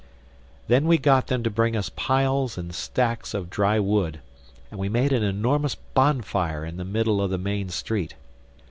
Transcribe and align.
Then 0.67 0.87
we 0.87 0.97
got 0.97 1.27
them 1.27 1.43
to 1.43 1.51
bring 1.51 1.75
us 1.75 1.91
piles 1.95 2.57
and 2.57 2.73
stacks 2.73 3.35
of 3.35 3.51
dry 3.51 3.77
wood; 3.77 4.19
and 4.71 4.79
we 4.79 4.89
made 4.89 5.13
an 5.13 5.21
enormous 5.21 5.75
bonfire 5.75 6.65
in 6.65 6.77
the 6.77 6.83
middle 6.85 7.21
of 7.21 7.29
the 7.29 7.37
main 7.37 7.69
street. 7.69 8.15